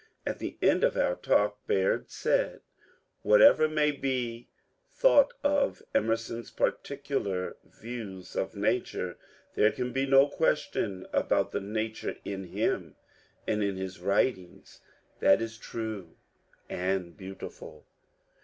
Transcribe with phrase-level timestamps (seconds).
[0.25, 2.61] At the end of our talk Baird said,"
[3.21, 4.49] Whatever may be
[4.89, 9.17] thought of Emerson's particular views of nature,
[9.53, 12.95] there can be no question about the nature in him
[13.45, 14.81] and in his writings:
[15.19, 16.15] that is true
[16.67, 17.85] and beautiful."